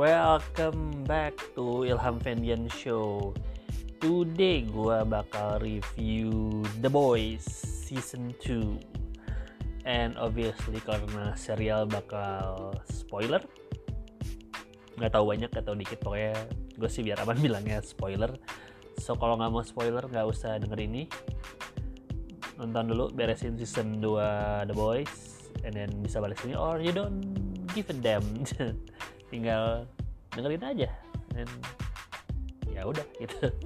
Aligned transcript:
Welcome 0.00 1.04
back 1.04 1.36
to 1.52 1.84
Ilham 1.84 2.24
Fendian 2.24 2.72
Show. 2.72 3.36
Today 4.00 4.64
gua 4.64 5.04
bakal 5.04 5.60
review 5.60 6.64
The 6.80 6.88
Boys 6.88 7.44
Season 7.84 8.32
2. 8.40 8.80
And 9.84 10.16
obviously 10.16 10.80
karena 10.88 11.36
serial 11.36 11.84
bakal 11.84 12.72
spoiler. 12.88 13.44
Nggak 14.96 15.20
tahu 15.20 15.36
banyak 15.36 15.52
atau 15.52 15.76
dikit 15.76 16.00
pokoknya 16.00 16.48
gue 16.80 16.88
sih 16.88 17.04
biar 17.04 17.20
aman 17.20 17.36
bilangnya 17.44 17.84
spoiler. 17.84 18.32
So 18.96 19.20
kalau 19.20 19.36
nggak 19.36 19.52
mau 19.52 19.60
spoiler 19.60 20.08
nggak 20.08 20.24
usah 20.24 20.56
denger 20.64 20.80
ini. 20.80 21.12
Nonton 22.56 22.88
dulu 22.88 23.12
beresin 23.12 23.60
season 23.60 24.00
2 24.00 24.64
The 24.64 24.72
Boys 24.72 25.44
and 25.60 25.76
then 25.76 25.92
bisa 26.00 26.24
balik 26.24 26.40
sini 26.40 26.56
or 26.56 26.80
you 26.80 26.88
don't 26.88 27.20
give 27.76 27.92
a 27.92 27.96
damn. 28.00 28.24
tinggal 29.30 29.86
dengerin 30.40 30.64
aja. 30.64 30.88
Dan 31.36 31.48
ya 32.72 32.88
udah 32.88 33.04
gitu. 33.20 33.52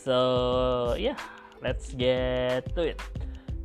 So 0.00 0.96
yeah 0.96 1.20
let's 1.60 1.92
get 1.92 2.72
to 2.72 2.96
it. 2.96 2.98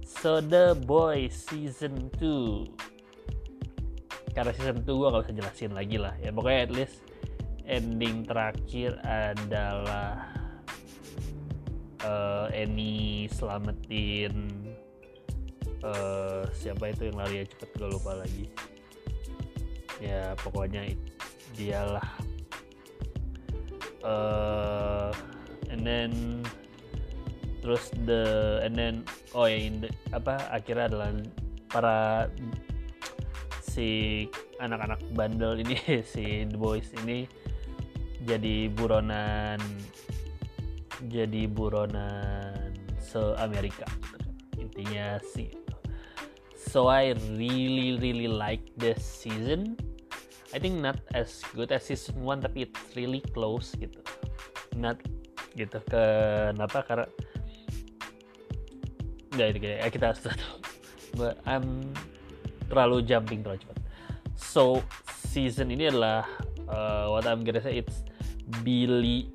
So 0.03 0.43
the 0.43 0.75
boy 0.75 1.31
season 1.31 2.11
2 2.19 4.35
karena 4.35 4.51
season 4.51 4.83
2 4.83 4.83
gue 4.83 5.07
gak 5.07 5.23
usah 5.31 5.35
jelasin 5.35 5.71
lagi 5.71 5.95
lah. 5.95 6.11
Ya 6.19 6.35
pokoknya 6.35 6.67
at 6.67 6.71
least 6.75 6.99
ending 7.63 8.27
terakhir 8.27 8.99
adalah 9.07 10.27
uh, 12.03 12.51
Annie 12.51 13.31
selamatin 13.31 14.35
uh, 15.81 16.43
siapa 16.51 16.91
itu 16.91 17.09
yang 17.09 17.17
lari 17.17 17.47
cepet 17.47 17.69
gue 17.79 17.89
lupa 17.89 18.19
lagi. 18.19 18.51
Ya 20.03 20.35
pokoknya 20.43 20.91
dialah 21.55 22.03
uh, 24.05 25.09
and 25.73 25.81
then 25.81 26.11
terus 27.65 27.89
the 28.05 28.61
and 28.61 28.77
then 28.77 29.01
oh 29.33 29.49
ya 29.49 29.57
in 29.57 29.81
the, 29.81 29.89
apa 30.13 30.37
akhirnya 30.53 30.93
adalah 30.93 31.09
para 31.65 31.97
si 33.65 34.23
anak-anak 34.61 35.01
bandel 35.17 35.57
ini 35.57 35.75
si 36.13 36.45
the 36.45 36.55
boys 36.55 36.93
ini 37.01 37.25
jadi 38.23 38.69
buronan 38.69 39.57
jadi 41.09 41.49
buronan 41.49 42.71
se 43.01 43.19
Amerika 43.37 43.85
intinya 44.57 45.19
sih. 45.21 45.51
So 46.57 46.91
I 46.91 47.15
really 47.37 47.95
really 48.01 48.27
like 48.27 48.73
this 48.75 48.99
season 48.99 49.79
I 50.55 50.57
think 50.57 50.79
not 50.79 51.03
as 51.11 51.43
good 51.51 51.67
as 51.75 51.83
season 51.83 52.23
1 52.23 52.47
tapi 52.47 52.71
it's 52.71 52.79
really 52.95 53.19
close 53.35 53.75
gitu. 53.75 53.99
Not 54.79 55.03
gitu 55.51 55.83
kenapa 55.83 56.79
karena 56.87 57.07
nggak 59.35 59.59
kayak 59.59 59.91
kita 59.91 60.15
satu 60.15 60.47
but 61.19 61.43
I'm 61.43 61.91
terlalu 62.71 63.03
jumping 63.03 63.43
terlalu 63.43 63.67
cepat. 63.67 63.83
So 64.39 64.79
season 65.27 65.75
ini 65.75 65.91
adalah 65.91 66.23
uh, 66.71 67.11
what 67.11 67.27
I'm 67.27 67.43
gonna 67.43 67.59
say 67.59 67.83
it's 67.83 68.07
Billy 68.63 69.27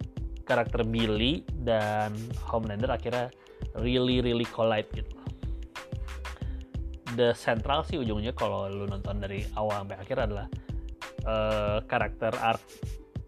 karakter 0.48 0.88
Billy 0.88 1.44
dan 1.68 2.16
Homelander 2.48 2.96
akhirnya 2.96 3.28
really 3.76 4.24
really 4.24 4.48
collide 4.48 4.88
gitu. 4.96 5.12
The 7.12 7.36
central 7.36 7.84
sih 7.84 8.00
ujungnya 8.00 8.32
kalau 8.32 8.72
lu 8.72 8.88
nonton 8.88 9.20
dari 9.20 9.44
awal 9.52 9.84
sampai 9.84 9.98
akhir 10.00 10.16
adalah 10.24 10.48
uh, 11.24 11.82
karakter 11.84 12.32
arc 12.38 12.62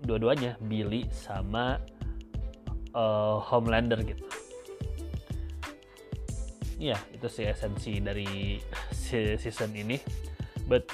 dua-duanya 0.03 0.58
Billy 0.58 1.06
sama 1.12 1.78
uh, 2.94 3.38
Homelander 3.41 4.03
gitu. 4.03 4.25
Iya, 6.82 6.98
itu 7.14 7.26
sih 7.31 7.47
esensi 7.47 8.02
dari 8.02 8.58
season 9.42 9.70
ini. 9.78 10.02
But 10.66 10.91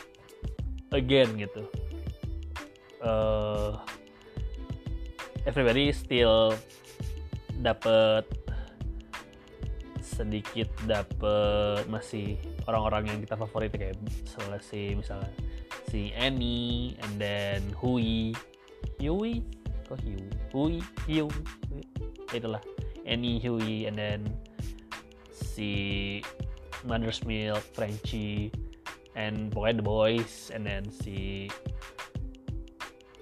again 0.92 1.36
gitu. 1.40 1.64
Uh, 3.00 3.78
everybody 5.48 5.94
still 5.94 6.52
dapat 7.62 8.26
sedikit 10.02 10.66
dapat 10.82 11.86
masih 11.86 12.36
orang-orang 12.66 13.06
yang 13.06 13.18
kita 13.22 13.38
favorit 13.38 13.70
kayak 13.70 13.94
si 14.58 14.98
misalnya 14.98 15.30
si 15.88 16.12
Annie 16.12 16.96
and 17.00 17.16
then 17.16 17.64
Hui. 17.80 18.36
Yui? 19.00 19.40
Kok 19.88 19.98
Hui? 20.04 20.24
Hui? 20.52 20.74
Yu 21.08 21.26
itulah. 22.32 22.60
Annie 23.08 23.40
Hui 23.40 23.88
and 23.88 23.96
then 23.96 24.20
si 25.32 26.20
Mother's 26.84 27.24
Milk 27.24 27.64
Frenchy 27.72 28.52
and 29.16 29.48
pokoknya 29.50 29.80
The 29.80 29.86
Boys 29.86 30.52
and 30.52 30.62
then 30.68 30.92
si 30.92 31.48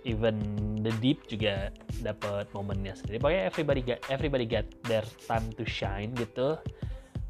even 0.02 0.42
The 0.82 0.90
Deep 0.98 1.26
juga 1.30 1.70
dapat 2.02 2.50
momennya 2.50 2.98
sendiri. 2.98 3.22
Pokoknya 3.22 3.42
everybody 3.46 3.80
got 3.82 4.00
everybody 4.10 4.44
got 4.46 4.66
their 4.90 5.06
time 5.24 5.48
to 5.54 5.62
shine 5.62 6.12
gitu. 6.18 6.58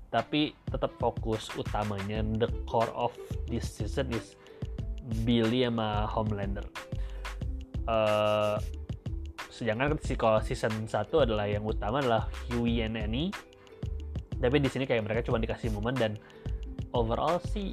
Tapi 0.08 0.56
tetap 0.72 0.96
fokus 0.96 1.52
utamanya 1.60 2.24
the 2.40 2.48
core 2.64 2.88
of 2.96 3.12
this 3.52 3.68
season 3.68 4.08
is 4.16 4.38
Billy 5.24 5.66
sama 5.66 6.06
Homelander. 6.10 6.66
Uh, 7.86 8.58
sedangkan 9.50 9.96
si 10.02 10.18
kalau 10.18 10.42
season 10.42 10.90
1 10.90 10.92
adalah 11.14 11.46
yang 11.46 11.62
utama 11.62 12.02
adalah 12.02 12.28
Huey 12.50 12.82
and 12.82 12.98
Annie. 12.98 13.30
Tapi 14.36 14.56
di 14.60 14.68
sini 14.68 14.84
kayak 14.84 15.06
mereka 15.06 15.24
cuma 15.24 15.40
dikasih 15.40 15.72
momen 15.72 15.96
dan 15.96 16.12
overall 16.92 17.40
sih 17.52 17.72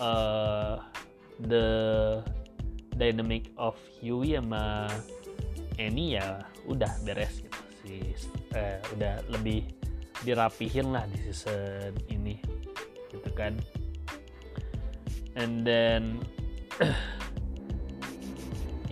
uh, 0.00 0.80
the 1.48 1.64
dynamic 2.96 3.48
of 3.56 3.76
Huey 4.04 4.36
sama 4.36 4.88
Annie 5.80 6.20
ya 6.20 6.44
udah 6.68 6.92
beres 7.08 7.40
gitu 7.40 7.60
sih 7.80 8.04
uh, 8.52 8.76
udah 8.96 9.24
lebih 9.32 9.64
dirapihin 10.20 10.92
lah 10.92 11.08
di 11.08 11.16
season 11.24 11.96
ini 12.12 12.36
gitu 13.08 13.30
kan 13.32 13.56
and 15.40 15.64
then 15.64 16.20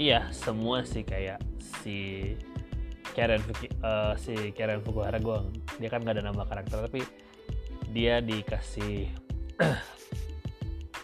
iya 0.01 0.25
semua 0.33 0.81
sih 0.83 1.05
kayak 1.05 1.39
si 1.85 2.33
Karen 3.13 3.45
uh, 3.85 4.17
si 4.17 4.55
Karen 4.57 4.81
Fukuhara 4.81 5.21
gue 5.21 5.39
dia 5.77 5.89
kan 5.93 6.01
gak 6.01 6.17
ada 6.17 6.25
nama 6.25 6.49
karakter 6.49 6.89
tapi 6.89 7.05
dia 7.93 8.25
dikasih 8.25 9.13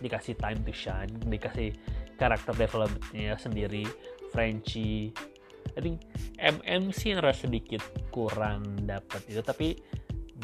dikasih 0.04 0.34
time 0.40 0.60
to 0.64 0.72
shine 0.72 1.12
dikasih 1.28 1.76
karakter 2.16 2.56
developmentnya 2.56 3.36
sendiri 3.36 3.84
Frenchy 4.32 5.12
I 5.74 5.80
think 5.82 6.06
MM 6.38 6.94
sih 6.94 7.16
yang 7.16 7.24
rasa 7.24 7.50
sedikit 7.50 7.82
kurang 8.14 8.86
dapat 8.86 9.26
itu 9.26 9.42
tapi 9.42 9.74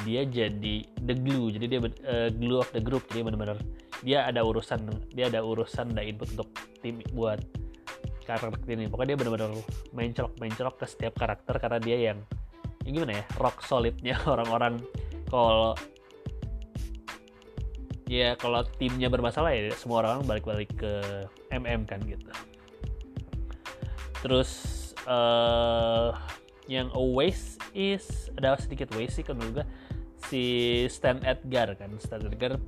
dia 0.02 0.26
jadi 0.26 0.86
the 1.06 1.14
glue 1.14 1.54
jadi 1.54 1.66
dia 1.66 1.80
uh, 1.82 2.28
glue 2.34 2.58
of 2.58 2.70
the 2.74 2.82
group 2.82 3.04
jadi 3.12 3.26
benar-benar 3.26 3.60
dia 4.00 4.24
ada 4.24 4.40
urusan 4.40 4.88
dia 5.12 5.28
ada 5.28 5.44
urusan 5.44 5.92
ada 5.92 6.02
input 6.04 6.32
untuk 6.36 6.50
tim 6.80 7.04
buat 7.12 7.40
karakter 8.24 8.52
ini. 8.70 8.86
Pokoknya 8.86 9.14
dia 9.14 9.18
benar-benar 9.18 9.50
mencolok 9.92 10.32
mencolok 10.38 10.74
ke 10.80 10.86
setiap 10.86 11.14
karakter 11.18 11.54
karena 11.58 11.78
dia 11.82 11.96
yang 12.12 12.18
yang 12.86 12.92
gimana 13.02 13.20
ya 13.20 13.24
rock 13.36 13.60
solidnya 13.64 14.16
orang-orang. 14.32 14.80
Kalau 15.30 15.74
ya 18.10 18.34
kalau 18.34 18.66
timnya 18.78 19.06
bermasalah 19.06 19.54
ya 19.54 19.70
semua 19.78 20.02
orang 20.02 20.26
balik-balik 20.26 20.70
ke 20.74 21.26
MM 21.54 21.86
kan 21.86 22.02
gitu. 22.06 22.26
Terus 24.20 24.50
uh, 25.06 26.12
yang 26.70 26.90
always 26.94 27.58
is 27.74 28.30
ada 28.38 28.54
sedikit 28.58 28.94
waste 28.94 29.22
sih 29.22 29.24
menurut 29.30 29.62
gue 29.62 29.66
si 30.30 30.42
Stan 30.86 31.18
Edgar 31.26 31.74
kan 31.74 31.90
Stan 31.98 32.22
Edgar 32.22 32.58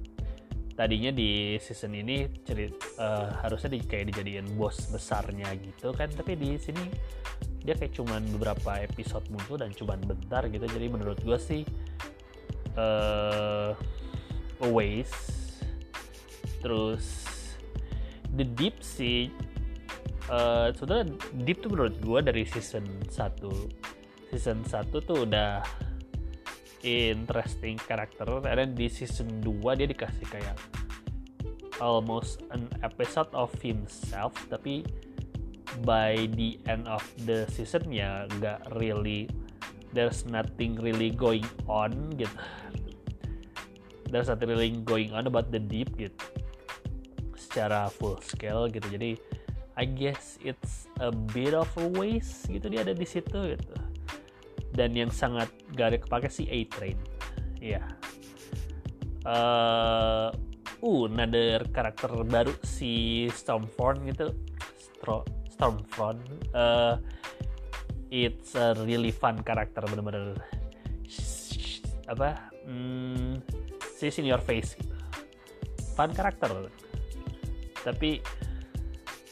tadinya 0.82 1.14
di 1.14 1.54
season 1.62 1.94
ini 1.94 2.26
cerit 2.42 2.74
uh, 2.98 3.38
harusnya 3.46 3.78
di, 3.78 3.86
kayak 3.86 4.10
dijadiin 4.10 4.58
bos 4.58 4.90
besarnya 4.90 5.54
gitu 5.62 5.94
kan 5.94 6.10
tapi 6.10 6.34
di 6.34 6.58
sini 6.58 6.82
dia 7.62 7.78
kayak 7.78 7.94
cuman 7.94 8.26
beberapa 8.34 8.82
episode 8.82 9.22
muncul 9.30 9.54
dan 9.54 9.70
cuman 9.70 10.02
bentar 10.02 10.42
gitu. 10.50 10.66
Jadi 10.66 10.86
menurut 10.90 11.18
gue 11.22 11.38
sih 11.38 11.62
uh, 12.74 13.70
a 14.62 14.68
terus 16.62 17.06
The 18.34 18.46
Deep 18.46 18.82
sih 18.82 19.30
uh, 20.30 20.74
sebetulnya 20.74 21.14
Deep 21.46 21.62
tuh 21.62 21.70
menurut 21.70 21.94
gue 22.02 22.18
dari 22.22 22.42
season 22.46 22.86
1 23.06 24.34
season 24.34 24.58
1 24.66 24.90
tuh 24.90 25.26
udah 25.26 25.62
interesting 26.82 27.78
karakter 27.78 28.26
ada 28.42 28.66
di 28.66 28.90
season 28.90 29.40
2 29.40 29.78
dia 29.78 29.86
dikasih 29.86 30.26
kayak 30.28 30.58
almost 31.78 32.42
an 32.54 32.66
episode 32.82 33.30
of 33.34 33.50
himself. 33.62 34.34
Tapi 34.50 34.86
by 35.86 36.28
the 36.36 36.60
end 36.68 36.84
of 36.90 37.02
the 37.24 37.48
season 37.50 37.88
ya 37.90 38.28
nggak 38.38 38.60
really 38.76 39.26
there's 39.96 40.26
nothing 40.28 40.76
really 40.82 41.10
going 41.10 41.46
on 41.70 41.90
gitu. 42.14 42.34
There's 44.12 44.28
nothing 44.28 44.52
really 44.52 44.76
going 44.84 45.16
on 45.16 45.24
about 45.24 45.48
the 45.48 45.62
deep 45.62 45.96
gitu. 45.96 46.14
Secara 47.38 47.88
full 47.88 48.20
scale 48.20 48.68
gitu. 48.68 48.84
Jadi 48.92 49.16
I 49.72 49.88
guess 49.88 50.36
it's 50.44 50.84
a 51.00 51.08
bit 51.10 51.56
of 51.56 51.68
a 51.80 51.88
waste 51.96 52.44
gitu 52.52 52.68
dia 52.68 52.84
ada 52.84 52.92
di 52.92 53.08
situ 53.08 53.56
gitu 53.56 53.72
dan 54.72 54.96
yang 54.96 55.12
sangat 55.12 55.48
gak 55.76 55.94
ada 55.94 55.98
kepake 56.00 56.28
si 56.32 56.48
A 56.48 56.64
Train 56.68 56.96
ya 57.62 57.78
yeah. 57.78 57.86
uh, 59.28 60.32
uh 60.82 61.06
another 61.06 61.62
karakter 61.70 62.10
baru 62.26 62.50
si 62.66 63.24
Stormfront 63.30 64.02
gitu. 64.10 64.34
Stro 64.74 65.22
Stormfront. 65.46 66.18
Uh, 66.50 66.98
it's 68.10 68.58
a 68.58 68.74
really 68.82 69.14
fun 69.14 69.38
karakter 69.46 69.86
bener-bener. 69.86 70.34
Apa? 72.10 72.50
Hmm, 72.66 73.38
si 73.94 74.10
your 74.26 74.42
face 74.42 74.74
gitu. 74.74 74.90
Fun 75.94 76.10
karakter. 76.10 76.50
Tapi 77.86 78.18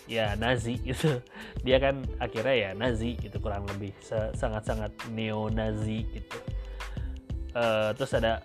ya 0.06 0.38
Nazi 0.38 0.78
gitu 0.86 1.22
dia 1.60 1.76
kan 1.76 2.00
akhirnya 2.18 2.56
ya 2.56 2.70
Nazi 2.72 3.16
gitu 3.20 3.36
kurang 3.36 3.68
lebih 3.68 3.92
sangat-sangat 4.32 4.92
neo 5.12 5.52
Nazi 5.52 6.08
gitu. 6.08 6.38
Uh, 7.52 7.90
terus 7.98 8.14
ada 8.14 8.40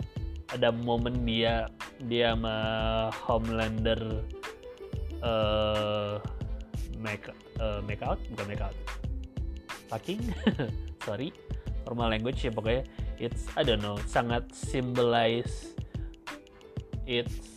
ada 0.51 0.69
momen 0.73 1.23
dia 1.23 1.69
dia 2.09 2.33
sama 2.35 2.56
Homelander 3.25 4.25
uh, 5.23 6.19
make 7.00 7.29
uh, 7.62 7.79
make 7.85 8.03
out 8.03 8.19
bukan 8.33 8.45
make 8.50 8.63
out 8.63 8.75
fucking 9.88 10.21
sorry 11.06 11.31
formal 11.85 12.09
language 12.09 12.44
ya 12.44 12.51
pokoknya. 12.51 12.83
It's 13.15 13.47
I 13.56 13.63
don't 13.63 13.79
know 13.79 13.95
sangat 14.09 14.51
symbolize 14.51 15.71
it's 17.07 17.56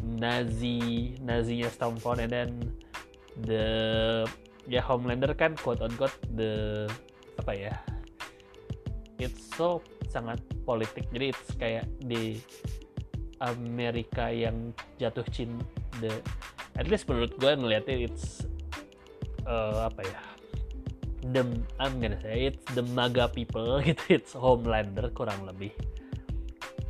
Nazi 0.00 1.18
Nazinya 1.20 1.68
Stormfront 1.68 2.24
and 2.24 2.32
then 2.32 2.50
the 3.42 3.66
ya 4.66 4.82
Homelander 4.82 5.32
kan 5.38 5.54
quote 5.54 5.82
on 5.82 5.94
quote 5.94 6.14
the 6.34 6.86
apa 7.38 7.52
ya 7.54 7.74
it's 9.16 9.48
so 9.56 9.80
sangat 10.12 10.40
politik. 10.64 11.08
Jadi 11.10 11.24
it's 11.32 11.48
kayak 11.56 11.86
di 12.04 12.40
Amerika 13.42 14.28
yang 14.32 14.72
jatuh 15.00 15.24
cinta. 15.32 15.64
The 15.96 16.12
at 16.76 16.92
least 16.92 17.08
menurut 17.08 17.32
gue 17.40 17.52
ngeliatnya 17.56 18.04
it's 18.04 18.44
uh, 19.48 19.88
apa 19.88 20.04
ya 20.04 20.20
the 21.32 21.42
I'm 21.80 21.98
gonna 21.98 22.20
say 22.20 22.52
it's 22.52 22.64
the 22.76 22.84
MAGA 22.84 23.32
people 23.32 23.80
gitu. 23.88 24.20
It's 24.20 24.32
Homelander 24.36 25.08
kurang 25.16 25.48
lebih. 25.48 25.72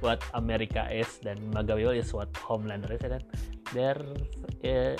What 0.04 0.20
America 0.36 0.86
is 0.92 1.08
dan 1.22 1.40
MAGA 1.54 1.78
people 1.78 1.94
is 1.94 2.10
what 2.12 2.30
Homelander 2.34 2.90
is 2.92 3.02
dan 3.02 3.22
they're 3.70 4.02
uh, 4.66 4.94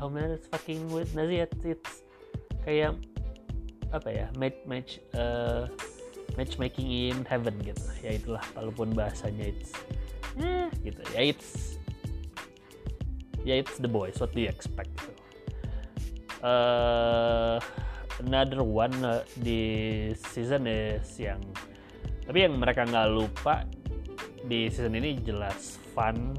Homelander 0.00 0.40
is 0.40 0.48
fucking 0.48 0.88
with 0.88 1.12
Nazi 1.12 1.44
it's, 1.44 1.60
it's 1.62 2.02
kayak 2.64 2.96
apa 3.92 4.08
ya 4.08 4.26
match 4.40 4.58
match 4.64 4.90
uh, 5.12 5.68
matchmaking 6.40 6.88
in 6.88 7.22
heaven 7.28 7.52
gitu. 7.60 7.84
Ya 8.00 8.16
itulah 8.16 8.44
walaupun 8.56 8.96
bahasanya 8.96 9.52
it's 9.52 9.76
eh, 10.40 10.72
gitu. 10.80 11.04
Ya 11.12 11.20
it's 11.28 11.76
ya 13.44 13.60
it's 13.60 13.76
the 13.76 13.88
boys 13.88 14.16
what 14.16 14.32
do 14.32 14.40
you 14.40 14.48
expect 14.48 14.88
gitu. 14.96 15.20
uh, 16.44 17.60
another 18.20 18.64
one 18.64 18.92
uh, 19.04 19.24
di 19.40 20.12
season 20.32 20.68
is 20.68 21.08
yang 21.16 21.40
tapi 22.24 22.46
yang 22.46 22.56
mereka 22.56 22.84
nggak 22.84 23.08
lupa 23.10 23.64
di 24.46 24.68
season 24.72 24.96
ini 24.96 25.20
jelas 25.20 25.80
fun 25.92 26.36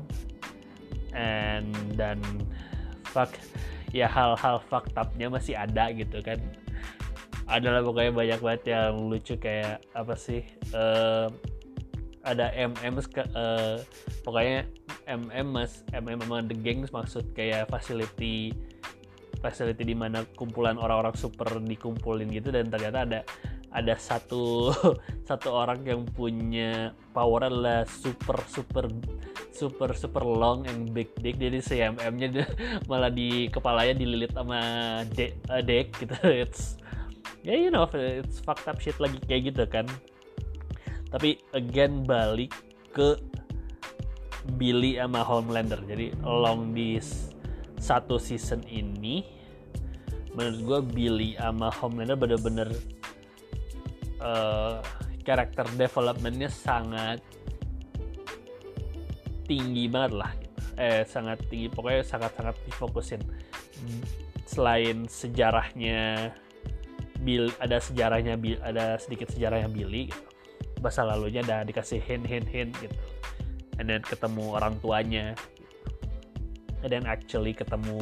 and 1.13 1.73
dan 1.99 2.21
fuck. 3.11 3.31
Ya 3.91 4.07
hal-hal 4.07 4.63
fucked 4.71 4.95
upnya 4.95 5.27
masih 5.27 5.59
ada 5.59 5.91
gitu 5.91 6.23
kan. 6.23 6.39
Adalah 7.51 7.83
pokoknya 7.83 8.11
banyak 8.15 8.39
banget 8.39 8.63
yang 8.71 8.95
lucu 9.11 9.35
kayak 9.35 9.83
apa 9.91 10.15
sih 10.15 10.47
uh, 10.71 11.27
ada 12.23 12.53
MM 12.53 13.01
uh, 13.35 13.81
pokoknya 14.21 14.69
MM 15.09 15.47
mas 15.49 15.81
MM 15.91 16.21
sama 16.21 16.45
The 16.45 16.55
Gangs 16.55 16.93
maksud 16.93 17.33
kayak 17.33 17.73
facility 17.73 18.53
facility 19.41 19.83
di 19.83 19.97
mana 19.97 20.23
kumpulan 20.37 20.77
orang-orang 20.77 21.17
super 21.17 21.57
dikumpulin 21.57 22.29
gitu 22.29 22.53
dan 22.53 22.69
ternyata 22.69 23.03
ada 23.09 23.19
ada 23.73 23.95
satu 23.97 24.69
satu 25.29 25.49
orang 25.49 25.81
yang 25.81 26.05
punya 26.05 26.93
power 27.11 27.49
adalah 27.49 27.83
super 27.89 28.37
super 28.45 28.85
super 29.51 29.91
super 29.93 30.23
long 30.23 30.65
and 30.65 30.95
big 30.95 31.11
dick. 31.19 31.37
Jadi 31.37 31.59
CMM 31.59 32.13
nya 32.17 32.27
malah 32.89 33.11
di 33.11 33.51
kepalanya 33.51 33.99
dililit 33.99 34.31
sama 34.31 34.59
de 35.11 35.35
uh, 35.51 35.61
deck 35.61 35.91
gitu. 35.99 36.15
It's 36.47 36.79
ya 37.41 37.53
yeah, 37.53 37.57
you 37.57 37.71
know 37.73 37.89
it's 37.93 38.37
fucked 38.37 38.69
up 38.69 38.77
shit 38.81 38.97
lagi 38.97 39.19
kayak 39.27 39.53
gitu 39.53 39.63
kan. 39.67 39.85
Tapi 41.11 41.37
again 41.51 42.07
balik 42.07 42.55
ke 42.95 43.19
Billy 44.57 44.97
sama 44.97 45.21
Homelander. 45.21 45.83
Jadi 45.85 46.15
long 46.23 46.73
di 46.73 46.97
satu 47.81 48.21
season 48.21 48.61
ini 48.69 49.25
menurut 50.31 50.59
gue 50.63 50.79
Billy 50.95 51.29
sama 51.35 51.67
Homelander 51.73 52.15
bener-bener 52.15 52.69
uh, 54.23 54.79
karakter 55.21 55.67
developmentnya 55.75 56.47
sangat 56.47 57.19
tinggi 59.51 59.91
banget 59.91 60.13
lah 60.15 60.31
eh 60.79 61.03
sangat 61.03 61.43
tinggi 61.51 61.67
pokoknya 61.67 62.07
sangat 62.07 62.31
sangat 62.39 62.55
difokusin 62.63 63.19
selain 64.47 65.07
sejarahnya 65.11 66.31
Bill 67.21 67.53
ada 67.61 67.77
sejarahnya 67.77 68.33
Bill 68.35 68.57
ada 68.65 68.97
sedikit 68.97 69.29
sejarahnya 69.29 69.69
Billy 69.69 70.09
gitu. 70.09 70.27
Masa 70.81 71.05
lalunya 71.05 71.45
ada 71.45 71.61
dikasih 71.61 72.01
hint 72.01 72.25
hint 72.25 72.49
hint 72.49 72.73
gitu. 72.81 72.97
And 73.77 73.85
then 73.85 74.01
ketemu 74.01 74.57
orang 74.57 74.81
tuanya 74.81 75.37
gitu. 75.37 75.61
and 76.81 76.89
then 76.89 77.05
actually 77.05 77.53
ketemu 77.53 78.01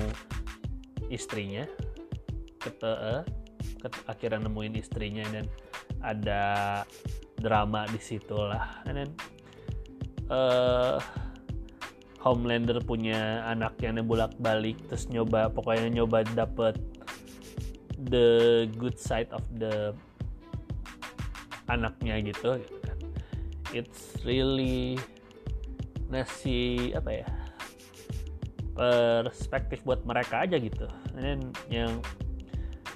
istrinya. 1.12 1.68
Kete, 2.64 2.88
uh, 2.88 3.24
akhirnya 4.08 4.48
nemuin 4.48 4.80
istrinya 4.80 5.24
dan 5.36 5.46
ada 6.00 6.44
drama 7.36 7.84
di 7.92 8.00
situ 8.00 8.36
lah. 8.40 8.80
And 8.88 8.96
then 9.04 9.10
uh, 10.32 11.04
Homelander 12.20 12.84
punya 12.84 13.48
anak 13.48 13.80
yang 13.80 13.96
bolak 14.04 14.36
balik 14.44 14.76
terus 14.92 15.08
nyoba 15.08 15.48
pokoknya 15.48 15.88
nyoba 15.88 16.28
dapet 16.36 16.76
the 18.12 18.68
good 18.76 19.00
side 19.00 19.32
of 19.32 19.44
the 19.56 19.96
anaknya 21.72 22.20
gitu, 22.20 22.60
it's 23.72 24.18
really 24.26 24.98
nasi 26.10 26.90
apa 26.98 27.24
ya 27.24 27.28
perspektif 28.74 29.84
buat 29.86 30.02
mereka 30.08 30.44
aja 30.48 30.58
gitu. 30.58 30.88
And 31.16 31.24
then 31.24 31.40
yang 31.70 32.02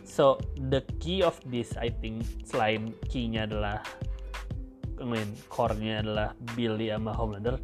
so 0.02 0.42
the 0.72 0.82
key 0.98 1.22
of 1.22 1.38
this 1.48 1.76
I 1.78 1.94
think 1.94 2.26
selain 2.48 2.98
key-nya 3.12 3.46
adalah 3.46 3.84
I 4.98 5.06
mean, 5.06 5.36
core-nya 5.52 6.00
adalah 6.00 6.32
Billy 6.56 6.88
sama 6.88 7.12
Homelander 7.12 7.60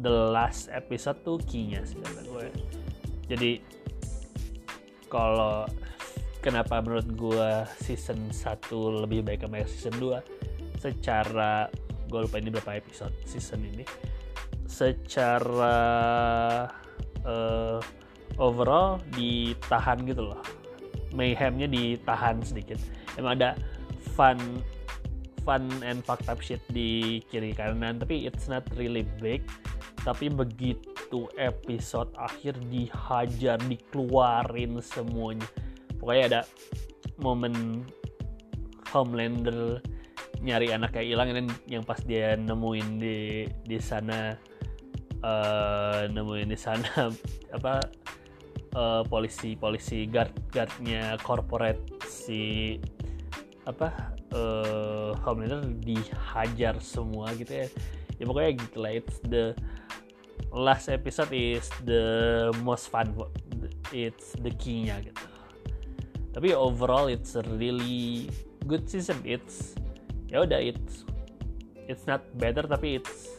the 0.00 0.32
last 0.32 0.68
episode 0.72 1.20
tuh 1.24 1.40
key-nya 1.44 1.80
sih 1.84 1.96
kata 2.00 2.22
gue. 2.28 2.46
Jadi 3.32 3.52
kalau 5.08 5.64
kenapa 6.44 6.78
menurut 6.84 7.08
gue 7.16 7.50
season 7.82 8.30
1 8.30 9.02
lebih 9.02 9.24
baik 9.26 9.46
sama 9.46 9.64
season 9.66 9.94
2 9.98 10.82
secara 10.82 11.66
gue 12.06 12.20
lupa 12.22 12.36
ini 12.38 12.52
berapa 12.52 12.78
episode 12.78 13.14
season 13.24 13.64
ini. 13.64 13.84
Secara 14.68 15.78
uh, 17.24 17.80
overall 18.36 19.00
ditahan 19.16 20.04
gitu 20.04 20.30
loh. 20.30 20.42
Mayhemnya 21.16 21.66
ditahan 21.66 22.44
sedikit. 22.44 22.76
Emang 23.16 23.40
ada 23.40 23.56
fun 24.14 24.36
fun 25.46 25.70
and 25.86 26.02
fucked 26.02 26.26
up 26.26 26.42
shit 26.42 26.58
di 26.74 27.22
kiri 27.30 27.54
kanan 27.54 28.02
tapi 28.02 28.26
it's 28.26 28.50
not 28.50 28.66
really 28.74 29.06
big 29.22 29.46
tapi 30.06 30.30
begitu 30.30 31.26
episode 31.34 32.14
akhir 32.14 32.54
dihajar 32.70 33.58
dikeluarin 33.66 34.78
semuanya. 34.78 35.50
Pokoknya 35.98 36.24
ada 36.30 36.40
momen 37.18 37.82
Homelander 38.94 39.82
nyari 40.38 40.70
anak 40.70 40.94
kayak 40.94 41.10
hilang 41.10 41.34
dan 41.34 41.46
yang 41.66 41.82
pas 41.82 41.98
dia 42.06 42.38
nemuin 42.38 43.02
di 43.02 43.50
di 43.66 43.78
sana 43.82 44.38
uh, 45.26 46.06
nemuin 46.06 46.54
di 46.54 46.58
sana 46.60 47.10
apa 47.56 47.82
uh, 48.78 49.02
polisi 49.10 49.58
polisi 49.58 50.06
guard 50.06 50.30
guardnya 50.54 51.18
corporate 51.18 51.82
si 52.06 52.78
apa 53.66 54.14
uh, 54.38 55.18
Homelander 55.26 55.66
dihajar 55.82 56.78
semua 56.78 57.34
gitu 57.34 57.66
ya. 57.66 57.68
Ya 58.16 58.24
pokoknya 58.24 58.52
gitu 58.54 58.78
lah 58.78 58.92
it's 58.94 59.18
the 59.26 59.50
last 60.56 60.88
episode 60.88 61.28
is 61.36 61.68
the 61.84 62.48
most 62.64 62.88
fun 62.88 63.12
it's 63.92 64.32
the 64.40 64.48
key-nya 64.56 65.04
gitu. 65.04 65.26
Tapi 66.32 66.56
overall 66.56 67.12
it's 67.12 67.36
a 67.36 67.44
really 67.60 68.32
good 68.64 68.88
season. 68.88 69.20
It's 69.20 69.76
ya 70.32 70.48
udah 70.48 70.58
it's 70.58 71.04
it's 71.86 72.08
not 72.08 72.24
better 72.40 72.64
tapi 72.64 72.98
it's 72.98 73.36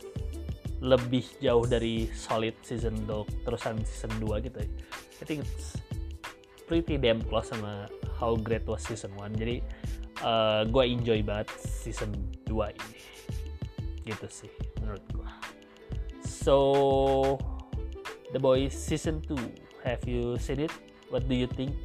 lebih 0.78 1.26
jauh 1.42 1.66
dari 1.66 2.06
solid 2.14 2.54
season 2.62 2.94
dog 3.10 3.26
terusan 3.42 3.82
season 3.82 4.14
2 4.22 4.46
gitu. 4.46 4.62
I 5.18 5.24
think 5.26 5.42
it's 5.42 5.74
pretty 6.70 7.02
damn 7.02 7.18
close 7.26 7.50
sama 7.50 7.90
how 8.22 8.38
great 8.38 8.70
was 8.70 8.86
season 8.86 9.10
1 9.18 9.42
jadi 9.42 9.58
uh, 10.22 10.62
gue 10.70 10.84
enjoy 10.86 11.26
banget 11.26 11.50
season 11.58 12.14
2 12.46 12.78
ini. 12.78 13.02
Gitu 14.06 14.28
sih 14.30 14.52
menurut 14.86 15.02
gue 15.12 15.30
so 16.48 17.36
The 18.32 18.40
Boys 18.40 18.72
season 18.72 19.20
2 19.28 19.36
have 19.84 20.08
you 20.08 20.40
seen 20.40 20.64
it? 20.64 20.72
What 21.12 21.28
do 21.28 21.36
you 21.36 21.44
think? 21.44 21.76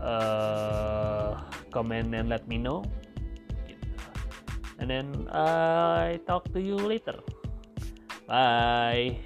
Uh, 0.00 1.44
comment 1.68 2.16
and 2.16 2.32
let 2.32 2.48
me 2.48 2.56
know. 2.56 2.80
And 4.80 4.88
then 4.88 5.28
I 5.28 6.16
talk 6.24 6.48
to 6.56 6.60
you 6.64 6.80
later. 6.80 7.20
Bye 8.24 9.20